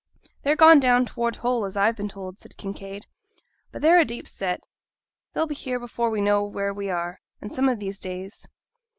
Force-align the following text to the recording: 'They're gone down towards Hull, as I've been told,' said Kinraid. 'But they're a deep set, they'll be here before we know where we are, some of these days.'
'They're 0.41 0.55
gone 0.55 0.79
down 0.79 1.05
towards 1.05 1.37
Hull, 1.37 1.63
as 1.63 1.77
I've 1.77 1.95
been 1.95 2.09
told,' 2.09 2.39
said 2.39 2.57
Kinraid. 2.57 3.05
'But 3.71 3.83
they're 3.83 3.99
a 3.99 4.03
deep 4.03 4.27
set, 4.27 4.65
they'll 5.33 5.45
be 5.45 5.53
here 5.53 5.79
before 5.79 6.09
we 6.09 6.21
know 6.21 6.43
where 6.43 6.73
we 6.73 6.89
are, 6.89 7.19
some 7.49 7.69
of 7.69 7.77
these 7.77 7.99
days.' 7.99 8.47